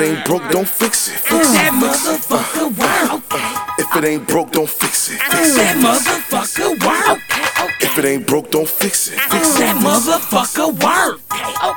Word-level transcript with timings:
it 0.00 0.04
ain't 0.04 0.24
broke, 0.24 0.48
don't 0.50 0.68
fix 0.68 1.08
it. 1.08 1.18
Fix 1.18 1.50
that 1.52 1.72
motherfucker 1.72 2.70
work. 2.78 3.22
If 3.78 3.96
it 3.96 4.04
ain't 4.04 4.28
broke, 4.28 4.52
don't 4.52 4.68
fix 4.68 5.10
it. 5.10 5.20
Fix 5.20 5.56
that 5.56 5.76
motherfucker 5.76 6.84
work. 6.84 7.20
If 7.80 7.98
it 7.98 8.04
ain't 8.04 8.26
broke, 8.26 8.50
don't 8.50 8.68
fix 8.68 9.08
it. 9.08 9.18
Fix 9.20 9.58
that 9.58 9.76
motherfucker 9.76 10.72
work. 10.82 11.20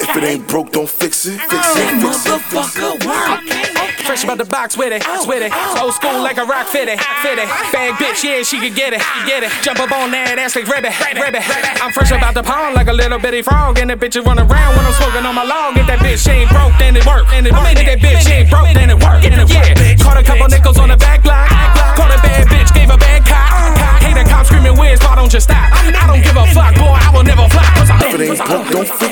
If 0.00 0.16
it 0.16 0.24
ain't 0.24 0.48
broke, 0.48 0.72
don't 0.72 0.88
fix 0.88 1.26
it. 1.26 1.38
Fix 1.40 1.74
That 1.74 1.94
motherfucker 2.02 3.06
work. 3.06 3.67
Fresh 4.08 4.24
about 4.24 4.40
the 4.40 4.48
box 4.48 4.72
with 4.72 4.88
it, 4.88 5.04
with 5.28 5.44
it. 5.44 5.52
Old 5.76 5.92
school 5.92 6.16
like 6.24 6.40
a 6.40 6.46
rock 6.48 6.64
fit 6.64 6.88
it, 6.88 6.96
fit 7.20 7.36
it. 7.36 7.44
Bag 7.68 7.92
bitch, 8.00 8.24
yeah, 8.24 8.40
she 8.40 8.56
could 8.56 8.72
get 8.72 8.96
it, 8.96 9.04
get 9.28 9.44
it. 9.44 9.52
Jump 9.60 9.84
up 9.84 9.92
on 9.92 10.08
that 10.16 10.40
ass 10.40 10.56
like 10.56 10.64
ribbit, 10.64 10.96
ribbit. 11.12 11.44
I'm 11.84 11.92
fresh 11.92 12.08
about 12.08 12.32
the 12.32 12.40
pond 12.40 12.72
like 12.72 12.88
a 12.88 12.96
little 12.96 13.20
bitty 13.20 13.44
frog. 13.44 13.76
And 13.76 13.92
the 13.92 14.00
bitches 14.00 14.24
run 14.24 14.40
around 14.40 14.80
when 14.80 14.88
I'm 14.88 14.96
smoking 14.96 15.28
on 15.28 15.36
my 15.36 15.44
log. 15.44 15.76
If 15.76 15.84
that 15.92 16.00
bitch 16.00 16.24
she 16.24 16.40
ain't 16.40 16.48
broke, 16.48 16.72
then 16.80 16.96
it 16.96 17.04
work. 17.04 17.28
And 17.36 17.44
it 17.44 17.52
work. 17.52 17.68
If 17.76 17.84
that 17.84 18.00
bitch 18.00 18.24
she 18.24 18.32
ain't 18.32 18.48
broke, 18.48 18.72
then 18.72 18.88
it 18.88 18.96
work. 18.96 19.20
Yeah, 19.20 19.44
caught 20.00 20.16
a 20.16 20.24
couple 20.24 20.48
nickels 20.48 20.80
on 20.80 20.88
the 20.88 20.96
back 20.96 21.28
line. 21.28 21.52
Caught 21.92 22.16
a 22.16 22.18
bad 22.24 22.48
bitch, 22.48 22.72
gave 22.72 22.88
a 22.88 22.96
bad 22.96 23.28
cop. 23.28 23.44
Hate 24.00 24.16
a 24.16 24.24
cop 24.24 24.48
screaming, 24.48 24.72
where's 24.80 25.04
why 25.04 25.20
don't 25.20 25.28
you 25.28 25.40
stop? 25.44 25.68
I 25.68 26.08
don't 26.08 26.24
give 26.24 26.32
a 26.32 26.48
fuck, 26.56 26.72
boy, 26.80 26.96
I 26.96 27.12
will 27.12 27.28
never 27.28 27.44
fly. 27.52 27.68
Cause 27.76 27.92
I 27.92 28.08
If 28.08 28.16
it 28.16 28.24
ain't 28.24 28.40
broke, 28.40 28.68
don't 28.72 28.88
fix 28.88 29.07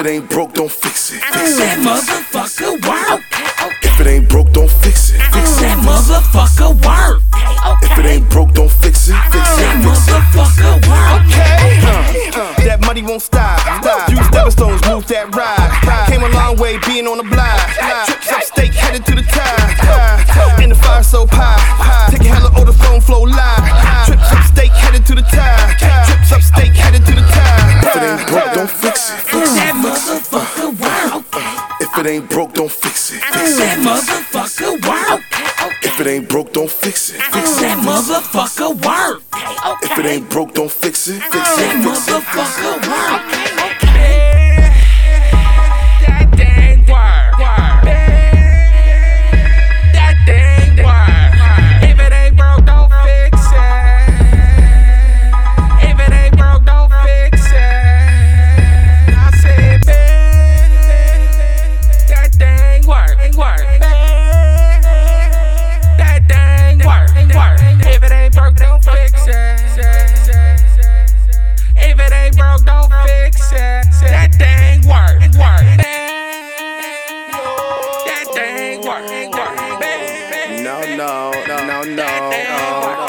it 0.00 0.06
ain't 0.06 0.30
broke, 0.30 0.54
don't 0.54 0.70
fix 0.70 1.12
it. 1.12 1.20
Fix 1.20 1.58
that 1.58 1.76
motherfucker 1.84 2.72
work. 2.88 3.20
If 3.84 4.00
it 4.00 4.06
ain't 4.06 4.28
broke, 4.28 4.52
don't 4.52 4.70
fix 4.70 5.10
it. 5.10 5.20
Fix 5.28 5.60
that 5.60 5.76
motherfucker 5.84 6.72
work. 6.80 7.20
If 7.82 7.98
it 7.98 8.06
ain't 8.06 8.30
broke, 8.30 8.54
don't 8.54 8.70
fix 8.70 9.08
it. 9.08 9.16
Fix 9.28 9.44
That 9.60 9.76
it. 9.76 9.84
Fix 9.84 10.08
motherfucker 10.08 10.80
work. 10.88 11.20
That 12.64 12.80
money 12.86 13.02
won't 13.02 13.20
stop. 13.20 13.60
Few 14.08 14.16
stepping 14.24 14.50
stones 14.52 14.80
move 14.88 15.06
that 15.08 15.34
ride. 15.36 15.68
Came 16.08 16.22
a 16.24 16.28
long 16.32 16.56
way 16.56 16.78
being 16.88 17.06
on 17.06 17.18
the 17.18 17.24
block. 17.28 17.60
Trips 18.08 18.32
up 18.32 18.42
state 18.42 18.72
headed 18.72 19.04
to 19.04 19.14
the 19.14 19.26
top. 19.28 20.60
In 20.60 20.70
the 20.70 20.76
fire 20.76 21.02
so 21.02 21.26
high. 21.28 21.60
Take 22.08 22.24
a 22.24 22.32
hella 22.32 22.48
older 22.56 22.72
phone 22.72 23.00
flow 23.00 23.28
live. 23.28 23.68
Trips 24.08 24.32
up 24.32 24.44
state 24.48 24.72
headed 24.72 25.04
to 25.04 25.14
the 25.14 25.26
top. 25.28 25.76
Trips 25.76 26.32
up 26.32 26.40
state 26.40 26.72
headed 26.72 27.04
to 27.04 27.12
the 27.12 27.26
top. 27.28 27.84
If 27.84 27.96
it 27.96 28.02
ain't 28.06 28.24
broke, 28.28 28.52
don't 28.54 28.70
fix 28.70 29.12
it. 29.12 29.20
Fix 29.28 29.44
that 29.44 29.44
motherfucker 29.44 29.44
work. 29.44 29.58
If 29.59 29.59
it 32.00 32.06
ain't 32.10 32.30
broke, 32.30 32.54
don't 32.54 32.70
fix 32.70 33.12
it. 33.12 33.20
Fix 33.22 33.58
that 33.58 33.78
motherfucker 33.78 34.72
work. 34.88 35.22
If 35.82 36.00
it 36.00 36.06
ain't 36.06 36.28
broke, 36.28 36.52
don't 36.52 36.70
fix 36.70 37.10
it. 37.10 37.20
Fix 37.22 37.60
that 37.60 37.78
motherfucker 37.78 38.74
work. 38.84 39.22
If 39.82 39.98
it 39.98 40.06
ain't 40.06 40.30
broke, 40.30 40.54
don't 40.54 40.70
fix 40.70 41.08
it. 41.08 41.20
Fix 41.22 41.32
That 41.56 41.76
it. 41.76 41.84
motherfucker 41.84 42.88
work. 42.88 43.39
No, 80.62 80.80
no, 80.96 81.32
no, 81.46 81.66
no, 81.66 81.82
no. 81.82 83.06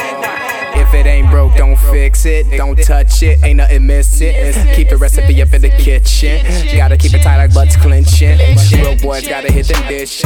If 0.73 0.93
it 0.93 1.05
ain't 1.05 1.29
broke, 1.29 1.55
don't 1.55 1.77
fix 1.77 2.25
it. 2.25 2.49
Don't 2.57 2.77
touch 2.81 3.23
it, 3.23 3.43
ain't 3.43 3.57
nothing 3.57 3.85
missing. 3.85 4.33
Keep 4.75 4.89
the 4.89 4.97
recipe 4.97 5.41
up 5.41 5.53
in 5.53 5.61
the 5.61 5.69
kitchen. 5.69 6.45
Gotta 6.75 6.97
keep 6.97 7.13
it 7.13 7.21
tight 7.21 7.37
like 7.37 7.53
butts 7.53 7.75
clenching. 7.75 8.37
Real 8.73 8.97
boys 8.97 9.27
gotta 9.27 9.51
hit 9.51 9.67
them 9.67 9.85
dishes. 9.87 10.25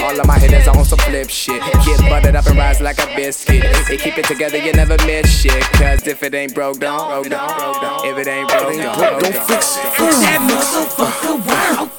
All 0.00 0.18
of 0.18 0.26
my 0.26 0.38
hitters 0.38 0.68
on 0.68 0.84
some 0.84 0.98
flip 1.00 1.28
shit. 1.30 1.60
Get 1.84 2.00
buttered 2.10 2.36
up 2.36 2.46
and 2.46 2.56
rise 2.58 2.80
like 2.80 2.98
a 2.98 3.06
biscuit. 3.16 3.62
They 3.88 3.96
keep 3.96 4.18
it 4.18 4.26
together, 4.26 4.58
you 4.58 4.72
never 4.72 4.96
miss 5.06 5.28
shit. 5.40 5.62
Cause 5.72 6.06
if 6.06 6.22
it 6.22 6.34
ain't 6.34 6.54
broke, 6.54 6.78
don't. 6.78 7.08
broke, 7.08 7.28
don't, 7.28 7.56
broke, 7.56 7.80
don't. 7.80 8.06
If 8.06 8.18
it 8.18 8.28
ain't 8.30 8.48
broke, 8.48 8.62
If 8.62 8.68
it 8.68 8.72
ain't 8.74 8.82
don't. 8.82 8.98
broke, 8.98 9.10
broke, 9.10 9.22
don't 9.22 9.32
don't. 9.32 9.44
fix 9.48 9.76
it. 9.76 9.82
Fix 9.96 10.18
that 10.20 10.40
motherfucker 10.48 11.36
work. 11.46 11.90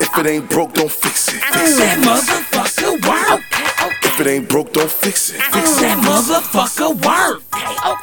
If 0.00 0.18
it 0.18 0.26
ain't 0.30 0.48
broke, 0.50 0.72
don't 0.74 0.90
fix 0.90 1.28
it. 1.28 1.34
Fix 1.42 1.78
that 1.78 1.98
motherfucker 1.98 2.56
work. 2.58 2.66
If 2.66 2.66
it 2.66 2.69
ain't 4.30 4.48
broke, 4.48 4.72
don't 4.72 4.90
fix 4.90 5.30
it. 5.30 5.40
Fix 5.42 5.80
that 5.80 5.98
motherfucker 5.98 6.94
work. 7.04 7.42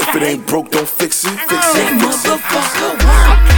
If 0.10 0.16
it 0.16 0.24
ain't 0.24 0.46
broke, 0.48 0.72
don't 0.72 0.88
fix 0.88 1.26
it. 1.26 1.30
Fix 1.30 1.74
That 1.74 1.94
it. 1.94 2.02
motherfucker 2.02 3.50
work. 3.52 3.56